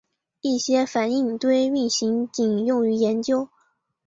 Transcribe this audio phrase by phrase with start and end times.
[0.41, 3.47] 一些反应堆运行仅用于研究。